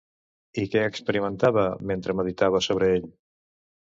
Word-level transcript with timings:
I 0.59 0.61
què 0.75 0.81
experimentava 0.85 1.65
mentre 1.91 2.15
meditava 2.21 2.63
sobre 2.69 2.89
ell? 2.95 3.07